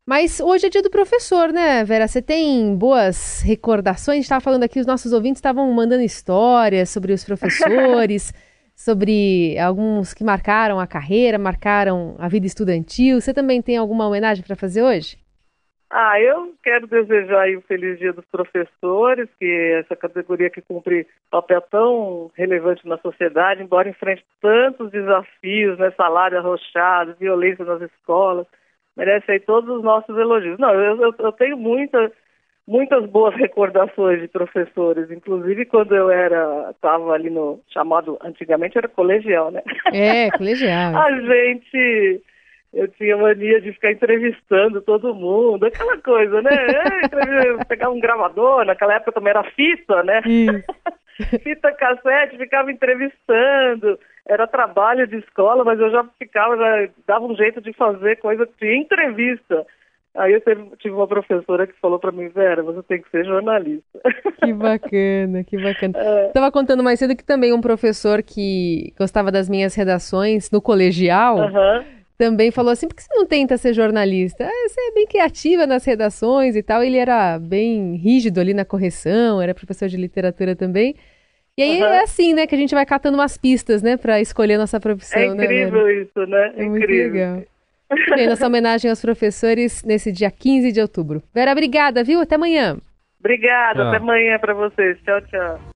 Mas 0.06 0.40
hoje 0.40 0.66
é 0.66 0.70
dia 0.70 0.82
do 0.82 0.90
professor, 0.90 1.52
né, 1.52 1.84
Vera? 1.84 2.08
Você 2.08 2.20
tem 2.20 2.74
boas 2.76 3.40
recordações? 3.42 4.14
A 4.14 4.16
gente 4.16 4.24
estava 4.24 4.40
falando 4.40 4.64
aqui, 4.64 4.80
os 4.80 4.86
nossos 4.86 5.12
ouvintes 5.12 5.38
estavam 5.38 5.70
mandando 5.72 6.02
histórias 6.02 6.90
sobre 6.90 7.12
os 7.12 7.24
professores, 7.24 8.32
sobre 8.74 9.58
alguns 9.58 10.12
que 10.12 10.24
marcaram 10.24 10.80
a 10.80 10.86
carreira, 10.86 11.38
marcaram 11.38 12.16
a 12.18 12.28
vida 12.28 12.46
estudantil. 12.46 13.20
Você 13.20 13.32
também 13.32 13.62
tem 13.62 13.76
alguma 13.76 14.06
homenagem 14.06 14.42
para 14.44 14.56
fazer 14.56 14.82
hoje? 14.82 15.16
Ah, 15.92 16.20
eu 16.20 16.54
quero 16.62 16.86
desejar 16.86 17.42
aí 17.42 17.56
um 17.56 17.60
feliz 17.62 17.98
dia 17.98 18.12
dos 18.12 18.24
professores, 18.26 19.28
que 19.40 19.74
essa 19.80 19.96
categoria 19.96 20.48
que 20.48 20.62
cumpre 20.62 21.04
papel 21.28 21.60
tão 21.62 22.30
relevante 22.36 22.86
na 22.86 22.96
sociedade, 22.98 23.60
embora 23.60 23.88
enfrente 23.88 24.24
tantos 24.40 24.88
desafios, 24.92 25.76
né, 25.78 25.90
salário 25.96 26.38
arrochado, 26.38 27.16
violência 27.18 27.64
nas 27.64 27.82
escolas, 27.82 28.46
merece 28.96 29.32
aí 29.32 29.40
todos 29.40 29.68
os 29.68 29.82
nossos 29.82 30.16
elogios. 30.16 30.60
Não, 30.60 30.72
eu, 30.72 31.02
eu, 31.02 31.14
eu 31.18 31.32
tenho 31.32 31.56
muita, 31.56 32.12
muitas 32.68 33.04
boas 33.06 33.34
recordações 33.36 34.20
de 34.20 34.28
professores, 34.28 35.10
inclusive 35.10 35.64
quando 35.64 35.96
eu 35.96 36.08
era, 36.08 36.70
estava 36.70 37.12
ali 37.12 37.30
no 37.30 37.60
chamado, 37.68 38.16
antigamente 38.22 38.78
era 38.78 38.86
colegial, 38.86 39.50
né? 39.50 39.62
É, 39.92 40.30
colegial. 40.30 40.94
A 41.02 41.20
gente 41.20 42.22
eu 42.72 42.86
tinha 42.88 43.16
mania 43.16 43.60
de 43.60 43.72
ficar 43.72 43.90
entrevistando 43.90 44.80
todo 44.80 45.14
mundo, 45.14 45.66
aquela 45.66 45.98
coisa, 45.98 46.40
né? 46.42 46.50
É, 47.60 47.64
pegar 47.64 47.90
um 47.90 48.00
gravador, 48.00 48.64
naquela 48.64 48.94
época 48.94 49.12
também 49.12 49.30
era 49.30 49.42
fita, 49.50 50.02
né? 50.02 50.22
fita 51.42 51.72
cassete, 51.72 52.38
ficava 52.38 52.70
entrevistando. 52.70 53.98
Era 54.26 54.46
trabalho 54.46 55.06
de 55.06 55.16
escola, 55.16 55.64
mas 55.64 55.78
eu 55.80 55.90
já 55.90 56.04
ficava, 56.18 56.56
já 56.56 56.88
dava 57.06 57.24
um 57.24 57.34
jeito 57.34 57.60
de 57.60 57.72
fazer 57.72 58.16
coisa 58.16 58.48
de 58.60 58.76
entrevista. 58.76 59.66
Aí 60.14 60.32
eu 60.32 60.40
tive 60.76 60.94
uma 60.94 61.06
professora 61.06 61.66
que 61.66 61.78
falou 61.80 61.98
para 61.98 62.12
mim, 62.12 62.28
Vera, 62.28 62.62
você 62.62 62.82
tem 62.82 63.00
que 63.00 63.10
ser 63.10 63.24
jornalista. 63.24 64.00
Que 64.42 64.52
bacana, 64.52 65.44
que 65.44 65.56
bacana. 65.56 65.94
É. 66.00 66.28
Tava 66.28 66.50
contando 66.50 66.82
mais 66.82 66.98
cedo 66.98 67.16
que 67.16 67.24
também 67.24 67.52
um 67.52 67.60
professor 67.60 68.22
que 68.22 68.92
gostava 68.98 69.30
das 69.30 69.48
minhas 69.48 69.74
redações 69.74 70.50
no 70.50 70.60
colegial. 70.60 71.38
Uhum 71.38 71.99
também 72.20 72.50
falou 72.50 72.70
assim: 72.70 72.86
por 72.86 72.94
que 72.94 73.02
você 73.02 73.14
não 73.14 73.24
tenta 73.24 73.56
ser 73.56 73.72
jornalista? 73.72 74.44
Ah, 74.44 74.68
você 74.68 74.78
é 74.78 74.92
bem 74.92 75.06
criativa 75.06 75.66
nas 75.66 75.86
redações 75.86 76.54
e 76.54 76.62
tal. 76.62 76.82
Ele 76.82 76.98
era 76.98 77.38
bem 77.38 77.94
rígido 77.94 78.38
ali 78.38 78.52
na 78.52 78.62
correção, 78.62 79.40
era 79.40 79.54
professor 79.54 79.88
de 79.88 79.96
literatura 79.96 80.54
também. 80.54 80.94
E 81.56 81.62
aí 81.62 81.80
uhum. 81.80 81.88
é 81.88 82.02
assim, 82.02 82.34
né, 82.34 82.46
que 82.46 82.54
a 82.54 82.58
gente 82.58 82.74
vai 82.74 82.84
catando 82.84 83.16
umas 83.16 83.38
pistas, 83.38 83.82
né, 83.82 83.96
para 83.96 84.20
escolher 84.20 84.58
nossa 84.58 84.78
profissão, 84.78 85.20
é 85.20 85.34
né? 85.34 85.44
incrível 85.44 85.84
né, 85.86 85.94
isso, 85.94 86.26
né? 86.26 86.52
É 86.56 86.64
incrível. 86.64 86.68
muito 86.68 87.14
legal. 87.14 88.16
Bem, 88.16 88.26
nossa 88.28 88.46
homenagem 88.46 88.90
aos 88.90 89.00
professores 89.00 89.82
nesse 89.82 90.12
dia 90.12 90.30
15 90.30 90.72
de 90.72 90.80
outubro. 90.80 91.22
Vera, 91.34 91.52
obrigada, 91.52 92.04
viu? 92.04 92.20
Até 92.20 92.34
amanhã. 92.34 92.76
Obrigada, 93.18 93.80
tchau. 93.80 93.88
até 93.88 93.96
amanhã 93.96 94.38
para 94.38 94.54
vocês. 94.54 94.98
Tchau, 95.04 95.20
tchau. 95.22 95.60